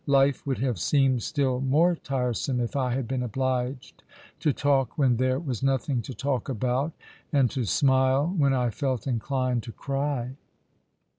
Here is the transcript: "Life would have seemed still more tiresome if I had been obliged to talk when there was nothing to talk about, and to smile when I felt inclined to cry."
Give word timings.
"Life 0.23 0.47
would 0.47 0.57
have 0.57 0.79
seemed 0.79 1.21
still 1.21 1.59
more 1.61 1.95
tiresome 1.95 2.59
if 2.59 2.75
I 2.75 2.95
had 2.95 3.07
been 3.07 3.21
obliged 3.21 4.01
to 4.39 4.51
talk 4.51 4.97
when 4.97 5.17
there 5.17 5.37
was 5.37 5.61
nothing 5.61 6.01
to 6.01 6.15
talk 6.15 6.49
about, 6.49 6.93
and 7.31 7.51
to 7.51 7.65
smile 7.65 8.25
when 8.35 8.51
I 8.51 8.71
felt 8.71 9.05
inclined 9.05 9.61
to 9.61 9.71
cry." 9.71 10.37